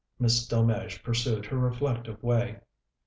Miss 0.17 0.47
Delmege 0.47 1.03
pursued 1.03 1.45
her 1.45 1.59
reflective 1.59 2.23
way. 2.23 2.59